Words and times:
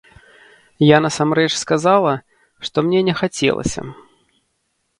Я 0.83 0.97
насамрэч 1.05 1.51
сказала, 1.63 2.13
што 2.69 2.77
мне 2.89 2.99
не 3.11 3.15
хацелася. 3.21 3.81